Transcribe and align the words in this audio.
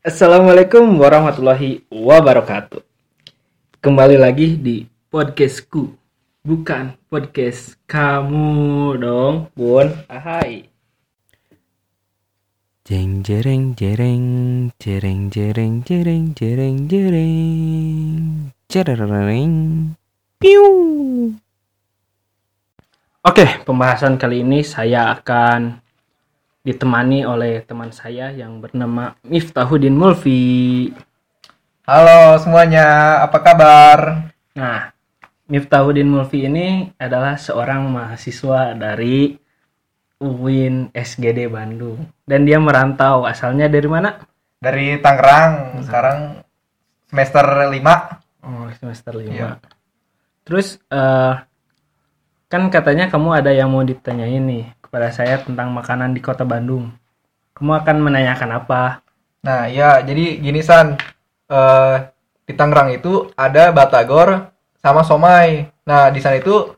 Assalamualaikum 0.00 0.96
warahmatullahi 0.96 1.84
wabarakatuh. 1.92 2.80
Kembali 3.84 4.16
lagi 4.16 4.56
di 4.56 4.88
podcastku, 5.12 5.92
bukan 6.40 6.96
podcast 7.12 7.76
kamu 7.84 8.96
dong, 8.96 9.52
Bun. 9.52 9.92
Ahai. 10.08 10.72
Jeng 12.88 13.20
jereng 13.20 13.76
jereng 13.76 14.72
jereng 14.80 15.28
jereng 15.28 15.84
jereng 15.84 16.24
jereng 16.32 16.78
jereng 16.88 18.48
jereng 18.72 19.52
piu 20.40 20.68
Oke, 23.20 23.44
pembahasan 23.68 24.16
kali 24.16 24.40
ini 24.48 24.64
saya 24.64 25.12
akan 25.12 25.84
ditemani 26.60 27.24
oleh 27.24 27.64
teman 27.64 27.88
saya 27.88 28.28
yang 28.28 28.60
bernama 28.60 29.16
Miftahudin 29.24 29.96
Mulfi. 29.96 30.92
Halo 31.88 32.36
semuanya, 32.36 33.20
apa 33.24 33.38
kabar? 33.40 33.98
Nah, 34.52 34.92
Miftahudin 35.48 36.06
Mulfi 36.06 36.44
ini 36.44 36.92
adalah 37.00 37.40
seorang 37.40 37.88
mahasiswa 37.88 38.76
dari 38.76 39.32
UIN 40.20 40.92
SGD 40.92 41.48
Bandung 41.48 42.04
dan 42.28 42.44
dia 42.44 42.60
merantau 42.60 43.24
asalnya 43.24 43.72
dari 43.72 43.88
mana? 43.88 44.20
Dari 44.60 45.00
Tangerang, 45.00 45.80
sekarang 45.80 46.44
semester 47.08 47.44
5 47.72 48.20
Oh, 48.40 48.68
semester 48.76 49.12
5. 49.16 49.32
Iya. 49.32 49.60
Terus 50.44 50.80
eh, 50.88 51.34
kan 52.50 52.66
katanya 52.68 53.06
kamu 53.12 53.28
ada 53.42 53.50
yang 53.54 53.70
mau 53.70 53.82
ditanyain 53.86 54.42
nih 54.42 54.64
kepada 54.82 55.08
saya 55.14 55.38
tentang 55.38 55.70
makanan 55.70 56.10
di 56.12 56.20
Kota 56.20 56.42
Bandung. 56.42 56.90
Kamu 57.54 57.72
akan 57.84 57.96
menanyakan 58.02 58.50
apa? 58.58 58.82
Nah 59.44 59.68
ya, 59.70 60.00
jadi 60.02 60.40
gini 60.40 60.60
San 60.60 60.96
Eh, 61.50 61.96
Di 62.46 62.54
Tangerang 62.54 62.94
itu 62.94 63.30
ada 63.34 63.74
Batagor 63.74 64.50
sama 64.78 65.02
Somai 65.02 65.66
Nah 65.82 66.10
di 66.14 66.22
sana 66.22 66.38
itu 66.38 66.74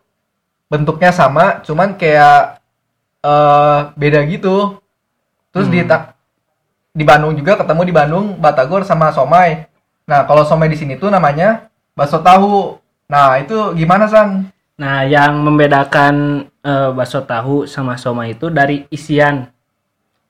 bentuknya 0.69 1.12
sama, 1.12 1.60
cuman 1.60 1.97
kayak 2.00 2.60
eh 3.20 3.80
beda 3.97 4.20
gitu 4.28 4.80
Terus 5.52 5.69
di, 5.69 5.84
Hmm. 5.84 5.88
Ta- 5.88 6.12
di 6.92 7.04
Bandung 7.04 7.36
juga 7.36 7.60
ketemu 7.60 7.82
di 7.84 7.92
Bandung 7.92 8.27
Batagor 8.41 8.84
sama 8.88 9.12
Somai 9.12 9.69
Nah 10.08 10.25
kalau 10.25 10.44
Somai 10.48 10.72
di 10.72 10.77
sini 10.80 10.97
tuh 10.97 11.12
namanya 11.12 11.69
bakso 11.92 12.20
tahu 12.25 12.80
Nah 13.12 13.36
itu 13.41 13.77
gimana 13.77 14.08
San? 14.08 14.48
Nah, 14.83 15.06
yang 15.06 15.47
membedakan 15.47 16.42
eh, 16.58 16.91
bakso 16.91 17.22
tahu 17.22 17.70
sama 17.70 17.94
somai 17.94 18.34
itu 18.34 18.50
dari 18.50 18.83
isian. 18.91 19.47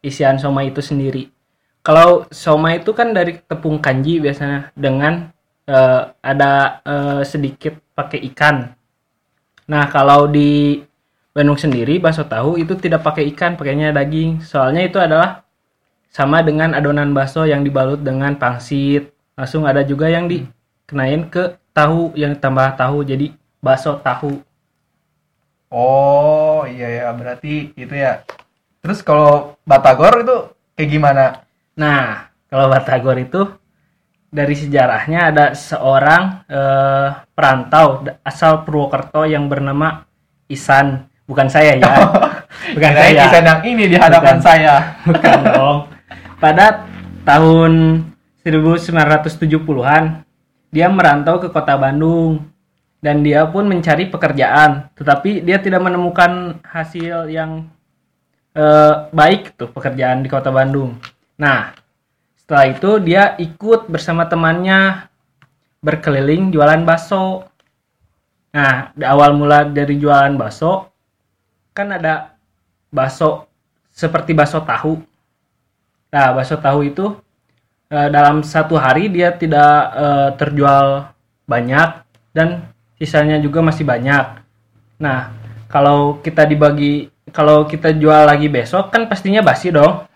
Isian 0.05 0.37
somai 0.37 0.69
itu 0.69 0.85
sendiri. 0.85 1.33
Kalau 1.81 2.29
somai 2.29 2.85
itu 2.85 2.93
kan 2.93 3.17
dari 3.17 3.41
tepung 3.49 3.81
kanji 3.81 4.21
biasanya 4.21 4.69
dengan 4.77 5.33
eh, 5.65 6.03
ada 6.21 6.85
eh, 6.85 7.23
sedikit 7.25 7.81
pakai 7.97 8.21
ikan. 8.29 8.77
Nah, 9.73 9.89
kalau 9.89 10.29
di 10.29 10.85
Bandung 11.33 11.57
sendiri 11.57 11.97
bakso 11.97 12.29
tahu 12.29 12.61
itu 12.61 12.77
tidak 12.77 13.01
pakai 13.01 13.25
ikan, 13.33 13.57
pakainya 13.57 13.89
daging. 13.89 14.45
Soalnya 14.45 14.85
itu 14.85 15.01
adalah 15.01 15.49
sama 16.13 16.45
dengan 16.45 16.77
adonan 16.77 17.17
bakso 17.17 17.49
yang 17.49 17.65
dibalut 17.65 18.05
dengan 18.05 18.37
pangsit. 18.37 19.17
Langsung 19.33 19.65
ada 19.65 19.81
juga 19.81 20.13
yang 20.13 20.29
dikenain 20.29 21.25
ke 21.33 21.57
tahu 21.73 22.13
yang 22.21 22.37
tambah 22.37 22.77
tahu 22.77 23.01
jadi 23.01 23.33
bakso 23.63 24.03
tahu. 24.03 24.43
Oh 25.73 26.67
iya 26.69 27.07
ya 27.07 27.07
berarti 27.15 27.73
itu 27.79 27.95
ya. 27.95 28.27
Terus 28.83 29.01
kalau 29.01 29.57
Batagor 29.63 30.27
itu 30.27 30.37
kayak 30.75 30.91
gimana? 30.91 31.25
Nah, 31.79 32.29
kalau 32.51 32.67
Batagor 32.69 33.17
itu 33.23 33.47
dari 34.29 34.59
sejarahnya 34.59 35.31
ada 35.33 35.47
seorang 35.55 36.43
eh, 36.51 37.09
perantau 37.33 38.03
asal 38.27 38.67
Purwokerto 38.67 39.25
yang 39.25 39.47
bernama 39.47 40.05
Isan. 40.51 41.09
Bukan 41.25 41.49
saya 41.49 41.79
ya. 41.79 41.89
Bukan 42.77 42.93
saya. 42.93 43.23
Isan 43.31 43.45
yang 43.47 43.63
ini 43.65 43.85
di 43.87 43.97
hadapan 43.97 44.37
Bukan. 44.37 44.45
saya. 44.45 44.75
Bukan 45.09 45.39
dong. 45.47 45.79
Pada 46.43 46.85
tahun 47.23 48.03
1970-an 48.43 50.27
dia 50.75 50.91
merantau 50.91 51.39
ke 51.39 51.49
kota 51.49 51.79
Bandung 51.79 52.52
dan 53.03 53.27
dia 53.27 53.43
pun 53.51 53.67
mencari 53.67 54.07
pekerjaan, 54.07 54.87
tetapi 54.95 55.43
dia 55.43 55.59
tidak 55.59 55.83
menemukan 55.83 56.63
hasil 56.63 57.27
yang 57.27 57.67
eh, 58.55 58.95
baik 59.11 59.59
tuh 59.59 59.75
pekerjaan 59.75 60.23
di 60.23 60.31
kota 60.31 60.55
Bandung. 60.55 60.95
Nah, 61.35 61.75
setelah 62.39 62.71
itu 62.71 62.91
dia 63.03 63.35
ikut 63.43 63.91
bersama 63.91 64.31
temannya 64.31 65.11
berkeliling 65.83 66.55
jualan 66.55 66.87
bakso. 66.87 67.43
Nah, 68.55 68.95
di 68.95 69.03
awal 69.03 69.35
mula 69.35 69.67
dari 69.67 69.99
jualan 69.99 70.39
bakso 70.39 70.87
kan 71.75 71.91
ada 71.99 72.39
bakso 72.95 73.51
seperti 73.91 74.31
bakso 74.31 74.63
tahu. 74.63 75.03
Nah, 76.15 76.39
bakso 76.39 76.55
tahu 76.55 76.87
itu 76.87 77.19
eh, 77.91 78.09
dalam 78.15 78.47
satu 78.47 78.79
hari 78.79 79.11
dia 79.11 79.35
tidak 79.35 79.75
eh, 79.91 80.31
terjual 80.39 81.11
banyak 81.51 82.07
dan 82.31 82.72
sisanya 83.03 83.43
juga 83.43 83.59
masih 83.59 83.83
banyak. 83.83 84.39
Nah, 85.03 85.35
kalau 85.67 86.23
kita 86.23 86.47
dibagi 86.47 87.11
kalau 87.35 87.67
kita 87.67 87.91
jual 87.91 88.23
lagi 88.31 88.47
besok 88.47 88.95
kan 88.95 89.11
pastinya 89.11 89.43
basi 89.43 89.75
dong. 89.75 90.07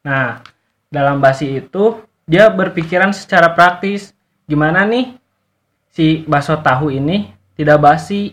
Nah, 0.00 0.40
dalam 0.88 1.20
basi 1.20 1.60
itu 1.60 2.00
dia 2.24 2.48
berpikiran 2.48 3.12
secara 3.12 3.52
praktis 3.52 4.16
gimana 4.48 4.88
nih 4.88 5.12
si 5.92 6.24
bakso 6.24 6.56
tahu 6.56 6.88
ini 6.88 7.28
tidak 7.52 7.84
basi. 7.84 8.32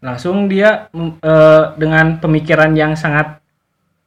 Langsung 0.00 0.48
dia 0.48 0.88
eh, 0.96 1.64
dengan 1.76 2.16
pemikiran 2.16 2.72
yang 2.72 2.96
sangat 2.96 3.42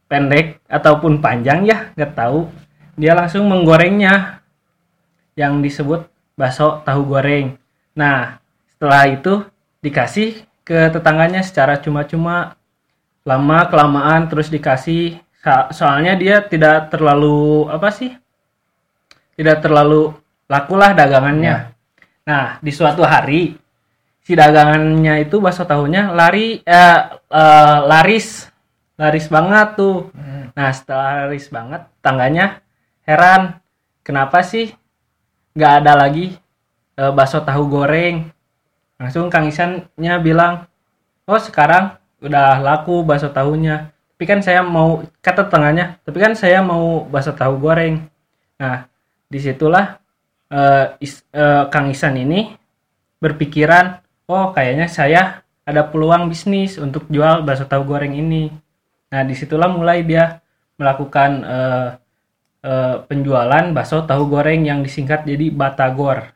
pendek 0.05 0.61
ataupun 0.69 1.19
panjang 1.19 1.65
ya 1.65 1.91
nggak 1.97 2.13
tahu 2.13 2.45
dia 2.95 3.17
langsung 3.17 3.49
menggorengnya 3.49 4.39
yang 5.35 5.59
disebut 5.59 6.05
bakso 6.37 6.81
tahu 6.85 7.01
goreng 7.09 7.57
nah 7.97 8.37
setelah 8.75 9.07
itu 9.07 9.33
dikasih 9.79 10.43
ke 10.67 10.91
tetangganya 10.91 11.39
secara 11.39 11.79
cuma-cuma. 11.79 12.59
Lama 13.23 13.65
kelamaan 13.71 14.27
terus 14.27 14.51
dikasih. 14.51 15.17
So- 15.39 15.71
soalnya 15.71 16.19
dia 16.19 16.43
tidak 16.43 16.91
terlalu 16.91 17.71
apa 17.71 17.89
sih? 17.89 18.11
Tidak 19.39 19.63
terlalu 19.63 20.11
lakulah 20.51 20.91
dagangannya. 20.91 21.71
Nah 22.27 22.59
di 22.59 22.69
suatu 22.75 23.01
hari 23.01 23.55
si 24.19 24.35
dagangannya 24.35 25.23
itu 25.23 25.39
bakso 25.39 25.63
tahunya 25.63 26.11
lari 26.11 26.59
eh, 26.59 26.99
eh, 27.15 27.77
laris. 27.87 28.51
Laris 28.99 29.31
banget 29.31 29.79
tuh. 29.79 30.11
Hmm. 30.11 30.51
Nah 30.51 30.69
setelah 30.75 31.25
laris 31.25 31.47
banget, 31.47 31.87
tangganya 32.03 32.59
heran, 33.07 33.59
kenapa 34.03 34.43
sih 34.43 34.75
nggak 35.55 35.73
ada 35.81 35.93
lagi 35.95 36.35
eh, 36.99 37.11
bakso 37.15 37.39
tahu 37.39 37.63
goreng? 37.71 38.34
Langsung 38.95 39.27
Kang 39.27 39.47
Isannya 39.47 40.13
bilang, 40.23 40.67
oh 41.27 41.39
sekarang 41.39 41.99
udah 42.23 42.63
laku 42.63 43.03
bakso 43.03 43.31
tahunya. 43.31 43.91
Tapi 44.15 44.23
kan 44.23 44.39
saya 44.39 44.63
mau 44.63 45.03
kata 45.19 45.51
tangannya, 45.51 45.99
tapi 46.07 46.17
kan 46.23 46.33
saya 46.33 46.63
mau 46.63 47.03
bakso 47.03 47.35
tahu 47.35 47.59
goreng. 47.59 48.07
Nah 48.55 48.87
di 49.27 49.39
situlah 49.41 49.99
eh, 50.47 50.95
is- 51.03 51.27
eh, 51.35 51.67
Kang 51.67 51.91
Isan 51.91 52.15
ini 52.15 52.55
berpikiran, 53.19 53.99
oh 54.31 54.55
kayaknya 54.55 54.87
saya 54.87 55.43
ada 55.65 55.81
peluang 55.89 56.29
bisnis 56.29 56.77
untuk 56.77 57.09
jual 57.09 57.41
bakso 57.41 57.65
tahu 57.65 57.83
goreng 57.89 58.13
ini. 58.13 58.53
Nah, 59.09 59.21
di 59.25 59.33
situlah 59.33 59.65
mulai 59.71 60.05
dia 60.05 60.43
melakukan 60.77 61.31
eh, 61.41 61.89
eh, 62.61 62.95
penjualan 63.09 63.65
bakso 63.73 64.05
tahu 64.05 64.29
goreng 64.29 64.61
yang 64.67 64.85
disingkat 64.85 65.25
jadi 65.25 65.49
Batagor. 65.49 66.34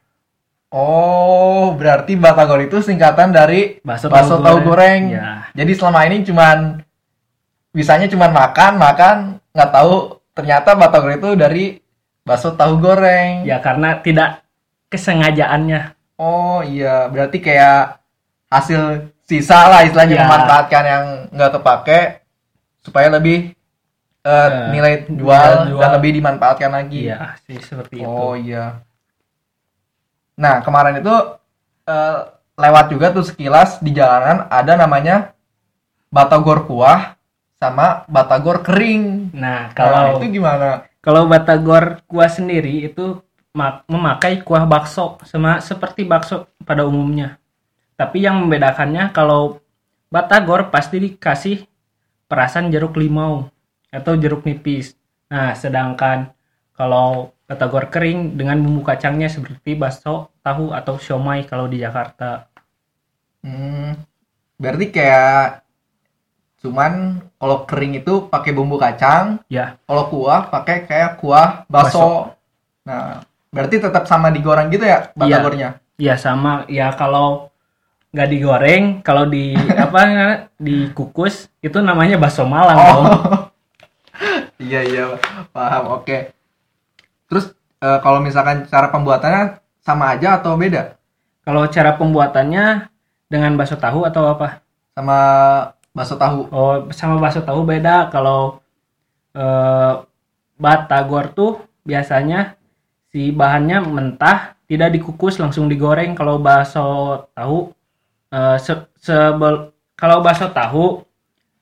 Oh, 0.70 1.74
berarti 1.74 2.14
Batagor 2.14 2.62
itu 2.62 2.78
singkatan 2.80 3.34
dari 3.34 3.82
Bakso, 3.82 4.06
bakso 4.06 4.38
tahu 4.38 4.62
goreng. 4.62 5.10
Ya, 5.10 5.50
Jadi 5.52 5.72
selama 5.74 6.06
ini 6.06 6.22
cuman 6.22 6.86
bisanya 7.70 8.06
cuman 8.06 8.30
makan, 8.30 8.78
makan, 8.78 9.18
nggak 9.50 9.72
tahu 9.72 9.94
ternyata 10.32 10.78
Batagor 10.78 11.12
itu 11.16 11.30
dari 11.34 11.82
bakso 12.22 12.54
tahu 12.54 12.78
goreng. 12.78 13.42
ya 13.44 13.58
karena 13.58 13.98
tidak 13.98 14.46
kesengajaannya. 14.88 15.98
Oh 16.16 16.62
iya, 16.62 17.08
berarti 17.08 17.40
kayak 17.40 17.98
hasil 18.48 18.82
sisa 19.24 19.66
lah 19.66 19.82
istilahnya 19.82 20.16
Ya. 20.16 20.24
memanfaatkan 20.24 20.84
yang 20.84 21.04
nggak 21.32 21.52
kepake 21.58 22.00
supaya 22.80 23.10
lebih 23.10 23.54
eh, 24.20 24.30
Eh, 24.30 24.70
nilai 24.70 24.94
jual, 25.08 25.18
nilai 25.18 25.70
jual. 25.70 25.80
dan 25.80 25.90
lebih 25.96 26.12
dimanfaatkan 26.14 26.70
lagi. 26.70 27.08
Iya, 27.08 27.34
sih 27.42 27.58
seperti 27.58 28.02
Oh 28.02 28.36
itu. 28.36 28.52
iya. 28.52 28.86
Nah 30.40 30.64
kemarin 30.64 31.04
itu 31.04 31.16
eh, 31.86 32.20
lewat 32.56 32.86
juga 32.92 33.12
tuh 33.12 33.28
sekilas 33.28 33.80
di 33.84 33.92
jalanan 33.92 34.48
ada 34.48 34.74
namanya 34.80 35.36
batagor 36.12 36.66
kuah 36.66 37.20
sama 37.60 38.08
batagor 38.08 38.64
kering. 38.64 39.36
Nah, 39.36 39.72
Kalau 39.76 39.92
kalau 39.92 40.24
itu 40.24 40.40
gimana? 40.40 40.88
Kalau 41.00 41.24
batagor 41.28 42.04
kuah 42.08 42.32
sendiri 42.32 42.88
itu 42.92 43.20
ma- 43.56 43.84
memakai 43.88 44.44
kuah 44.44 44.64
bakso 44.64 45.20
sama 45.28 45.60
seperti 45.60 46.04
bakso 46.08 46.48
pada 46.64 46.84
umumnya. 46.88 47.40
Tapi 48.00 48.24
yang 48.24 48.40
membedakannya 48.40 49.12
kalau 49.12 49.60
batagor 50.08 50.72
pasti 50.72 51.04
dikasih 51.04 51.68
perasan 52.32 52.72
jeruk 52.72 52.96
limau 52.96 53.52
atau 53.92 54.16
jeruk 54.16 54.48
nipis. 54.48 54.96
Nah, 55.28 55.52
sedangkan 55.56 56.32
kalau 56.80 57.36
batagor 57.44 57.92
kering 57.92 58.40
dengan 58.40 58.56
bumbu 58.64 58.88
kacangnya 58.88 59.28
seperti 59.28 59.76
bakso, 59.76 60.32
tahu 60.40 60.72
atau 60.72 60.96
siomay 60.96 61.44
kalau 61.44 61.68
di 61.68 61.84
Jakarta. 61.84 62.48
Hmm, 63.44 64.00
berarti 64.56 64.88
kayak 64.88 65.68
cuman 66.64 67.20
kalau 67.36 67.68
kering 67.68 68.00
itu 68.00 68.32
pakai 68.32 68.56
bumbu 68.56 68.80
kacang, 68.80 69.44
Ya, 69.52 69.76
kalau 69.84 70.08
kuah 70.08 70.48
pakai 70.48 70.88
kayak 70.88 71.20
kuah 71.20 71.68
bakso. 71.68 72.32
Nah, 72.88 73.28
berarti 73.52 73.84
tetap 73.84 74.08
sama 74.08 74.32
digoreng 74.32 74.72
gitu 74.72 74.88
ya 74.88 75.12
batagornya? 75.20 75.84
ya 76.00 76.16
sama 76.16 76.64
ya 76.72 76.96
kalau 76.96 77.52
nggak 78.16 78.30
digoreng, 78.32 78.84
kalau 79.04 79.28
di 79.28 79.52
apa 79.84 80.02
dikukus 80.56 81.52
itu 81.60 81.76
namanya 81.84 82.16
bakso 82.16 82.48
Malang 82.48 82.80
dong. 82.80 83.04
Oh. 83.04 83.12
iya 84.64 84.80
iya 84.88 85.04
paham 85.52 86.00
oke. 86.00 86.39
Terus 87.30 87.54
eh, 87.80 88.00
kalau 88.04 88.20
misalkan 88.20 88.66
cara 88.68 88.90
pembuatannya 88.90 89.62
sama 89.80 90.18
aja 90.18 90.42
atau 90.42 90.58
beda? 90.60 90.98
Kalau 91.46 91.64
cara 91.72 91.96
pembuatannya 91.96 92.90
dengan 93.32 93.56
bakso 93.56 93.78
tahu 93.78 94.04
atau 94.10 94.24
apa? 94.28 94.60
Sama 94.98 95.20
bakso 95.96 96.16
tahu. 96.20 96.40
Oh, 96.52 96.76
sama 96.92 97.22
bakso 97.22 97.42
tahu 97.46 97.64
beda. 97.64 98.10
Kalau 98.14 98.60
eh, 99.38 99.94
batagor 100.60 101.32
tuh 101.38 101.52
biasanya 101.88 102.60
si 103.10 103.32
bahannya 103.34 103.82
mentah, 103.86 104.60
tidak 104.70 104.94
dikukus 104.98 105.40
langsung 105.42 105.66
digoreng. 105.72 106.14
Kalau 106.18 106.38
bakso 106.42 106.86
tahu 107.34 107.72
se- 108.62 108.90
sebel- 109.02 109.74
kalau 109.98 110.22
bakso 110.26 110.48
tahu 110.54 111.02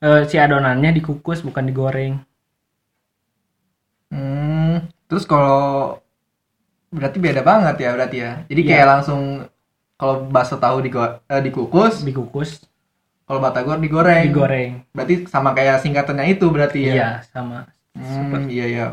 eh, 0.04 0.22
si 0.28 0.36
adonannya 0.36 0.90
dikukus 0.98 1.40
bukan 1.46 1.64
digoreng. 1.70 2.14
Hmm, 4.12 4.57
terus 5.08 5.24
kalau 5.24 5.98
berarti 6.88 7.18
beda 7.18 7.40
banget 7.42 7.76
ya 7.80 7.90
berarti 7.92 8.16
ya. 8.16 8.32
Jadi 8.46 8.60
Iya. 8.62 8.70
kayak 8.70 8.86
langsung 8.88 9.20
kalau 9.96 10.24
bakso 10.24 10.56
tahu 10.56 10.78
digo- 10.80 11.18
eh, 11.26 11.42
dikukus, 11.42 12.00
Dikukus, 12.00 12.62
kalau 13.24 13.42
batagor 13.42 13.76
digoreng. 13.76 14.30
digoreng. 14.30 14.72
Berarti 14.94 15.26
sama 15.26 15.52
kayak 15.52 15.82
singkatannya 15.82 16.32
itu 16.32 16.46
berarti 16.48 16.78
ya. 16.86 16.92
Iya, 16.94 17.10
sama. 17.28 17.66
Hmm, 17.92 18.46
iya 18.46 18.66
iya. 18.68 18.86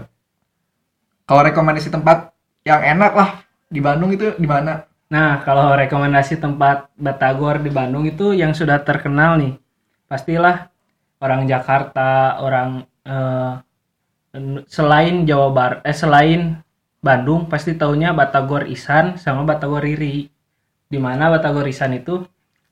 Kalau 1.26 1.42
rekomendasi 1.42 1.90
tempat 1.90 2.34
yang 2.64 2.82
enak 2.82 3.14
lah 3.14 3.30
di 3.68 3.80
Bandung 3.80 4.10
itu 4.10 4.34
di 4.36 4.50
mana? 4.50 4.86
Nah, 5.06 5.46
kalau 5.46 5.70
rekomendasi 5.72 6.42
tempat 6.42 6.90
Batagor 6.98 7.62
di 7.62 7.70
Bandung 7.70 8.10
itu 8.10 8.34
yang 8.34 8.58
sudah 8.58 8.82
terkenal 8.82 9.38
nih, 9.38 9.54
pastilah 10.10 10.74
orang 11.22 11.46
Jakarta, 11.46 12.42
orang 12.42 12.90
eh, 13.06 13.52
selain 14.68 15.24
Jawa 15.24 15.50
Barat, 15.52 15.80
eh 15.86 15.96
selain 15.96 16.42
Bandung 17.00 17.46
pasti 17.46 17.78
taunya 17.78 18.12
Batagor 18.12 18.66
Isan 18.68 19.16
sama 19.22 19.46
Batagor 19.46 19.86
Riri. 19.86 20.26
Di 20.86 20.98
mana 21.02 21.30
Batagor 21.34 21.66
Isan 21.70 21.94
itu 21.94 22.22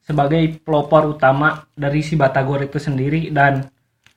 sebagai 0.04 0.42
pelopor 0.62 1.16
utama 1.16 1.64
dari 1.74 2.04
si 2.04 2.20
Batagor 2.20 2.66
itu 2.66 2.78
sendiri 2.82 3.30
dan 3.32 3.70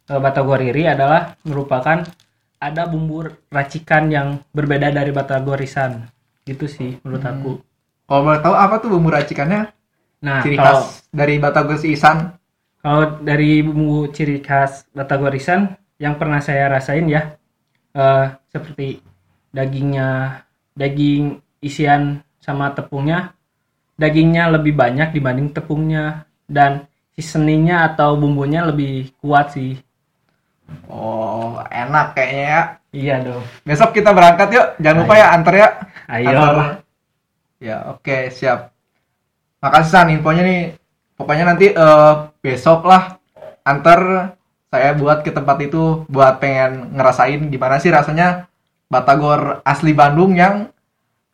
eh, 0.08 0.20
Batagor 0.20 0.58
Riri 0.60 0.88
adalah 0.88 1.37
merupakan 1.44 2.02
ada 2.56 2.82
bumbu 2.88 3.28
racikan 3.52 4.08
yang 4.08 4.40
berbeda 4.50 4.88
dari 4.90 5.12
Batagor 5.12 5.60
Isan. 5.60 6.08
Gitu 6.44 6.66
sih 6.66 6.96
menurut 7.04 7.22
Hmm. 7.22 7.32
aku. 7.32 7.52
Kalau 8.06 8.20
boleh 8.22 8.40
tahu 8.40 8.54
apa 8.54 8.75
tuh 8.78 8.88
bumbu 8.94 9.10
racikannya? 9.10 9.62
Nah, 10.22 10.40
Ciri 10.40 10.56
kalau 10.56 10.81
khas 10.81 11.04
dari 11.12 11.37
Batagor 11.37 11.78
Isan. 11.84 12.32
kalau 12.81 13.19
dari 13.20 13.60
bumbu 13.60 14.06
ciri 14.14 14.38
khas 14.40 14.87
Batagorisan 14.94 15.75
yang 15.96 16.20
pernah 16.20 16.40
saya 16.44 16.69
rasain 16.69 17.08
ya, 17.08 17.37
eh, 17.96 18.26
seperti 18.52 19.00
dagingnya, 19.52 20.43
daging 20.76 21.40
isian 21.64 22.20
sama 22.40 22.72
tepungnya, 22.76 23.32
dagingnya 23.96 24.52
lebih 24.52 24.76
banyak 24.76 25.16
dibanding 25.16 25.50
tepungnya 25.56 26.28
dan 26.44 26.84
seasoningnya 27.16 27.93
atau 27.93 28.14
bumbunya 28.20 28.69
lebih 28.69 29.16
kuat 29.19 29.56
sih. 29.56 29.81
Oh, 30.90 31.62
enak 31.70 32.12
kayaknya 32.12 32.44
ya. 32.44 32.62
Iya 32.96 33.14
dong. 33.22 33.44
Besok 33.64 33.90
kita 33.96 34.10
berangkat 34.12 34.49
yuk. 34.52 34.66
Jangan 34.81 34.99
lupa 35.04 35.14
Ayo. 35.14 35.20
ya 35.20 35.26
antar 35.32 35.54
ya. 35.54 35.69
Ayo 36.08 36.28
Antar. 36.32 36.52
lah. 36.56 36.70
Ya, 37.56 37.76
oke, 37.92 38.16
siap. 38.32 38.72
Makasih 39.64 39.90
San 39.92 40.12
infonya 40.12 40.42
nih. 40.44 40.60
Pokoknya 41.16 41.44
nanti 41.49 41.72
eh, 41.72 42.12
besok 42.44 42.84
lah 42.84 43.16
antar 43.64 44.32
saya 44.66 44.92
buat 44.92 45.22
ke 45.22 45.30
tempat 45.30 45.56
itu 45.62 46.04
buat 46.06 46.38
pengen 46.38 46.94
ngerasain 46.94 47.40
gimana 47.48 47.78
sih 47.78 47.90
rasanya 47.90 48.50
Batagor 48.86 49.66
asli 49.66 49.90
Bandung 49.90 50.38
yang 50.38 50.70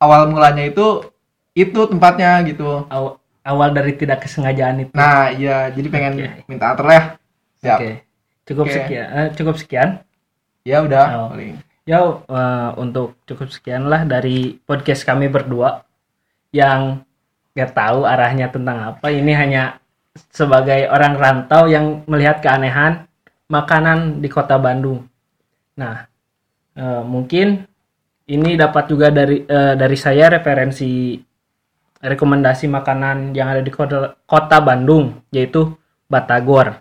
awal 0.00 0.24
mulanya 0.26 0.64
itu 0.64 1.04
itu 1.52 1.84
tempatnya 1.84 2.40
gitu. 2.48 2.88
Aw- 2.88 3.20
awal 3.44 3.76
dari 3.76 3.92
tidak 3.92 4.24
kesengajaan 4.24 4.88
itu. 4.88 4.92
Nah, 4.96 5.28
iya, 5.28 5.68
jadi 5.68 5.88
pengen 5.92 6.12
Oke. 6.16 6.48
minta 6.48 6.72
antar 6.72 6.86
ya. 6.88 7.02
Siap. 7.60 7.78
Oke. 7.78 7.90
Cukup 8.48 8.66
Oke. 8.66 8.74
sekian. 8.74 9.06
eh, 9.12 9.28
cukup 9.36 9.54
sekian. 9.60 9.88
Ya 10.64 10.80
udah, 10.80 11.04
Oh. 11.12 11.28
paling. 11.36 11.60
Ya, 11.84 11.98
eh, 12.00 12.70
untuk 12.78 13.18
cukup 13.26 13.50
sekian 13.50 13.84
lah 13.84 14.06
dari 14.06 14.56
podcast 14.62 15.04
kami 15.04 15.28
berdua 15.28 15.82
yang 16.54 17.02
gak 17.52 17.76
tahu 17.76 18.08
arahnya 18.08 18.48
tentang 18.48 18.96
apa. 18.96 19.12
Ini 19.12 19.32
hanya 19.36 19.62
sebagai 20.32 20.88
orang 20.88 21.20
rantau 21.20 21.68
yang 21.68 22.00
melihat 22.08 22.40
keanehan 22.40 23.04
makanan 23.52 24.24
di 24.24 24.28
kota 24.32 24.56
Bandung. 24.56 25.04
Nah, 25.76 26.08
eh, 26.72 27.02
mungkin 27.04 27.68
ini 28.32 28.56
dapat 28.56 28.88
juga 28.88 29.12
dari 29.12 29.44
eh, 29.44 29.74
dari 29.76 29.96
saya 30.00 30.32
referensi 30.32 31.20
rekomendasi 32.02 32.66
makanan 32.66 33.36
yang 33.36 33.52
ada 33.52 33.62
di 33.62 33.70
kota, 33.70 34.16
kota 34.24 34.58
Bandung, 34.64 35.20
yaitu 35.30 35.76
Batagor. 36.08 36.80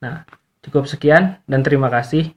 Nah, 0.00 0.24
cukup 0.64 0.86
sekian 0.86 1.42
dan 1.44 1.60
terima 1.60 1.92
kasih. 1.92 2.32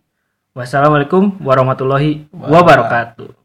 Wassalamualaikum 0.53 1.41
warahmatullahi 1.41 2.29
wabarakatuh. 2.29 3.42